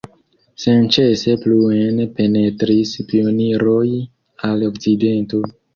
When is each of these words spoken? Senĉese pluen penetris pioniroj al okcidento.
Senĉese 0.63 1.35
pluen 1.43 2.01
penetris 2.17 2.97
pioniroj 3.13 3.87
al 4.51 4.71
okcidento. 4.73 5.49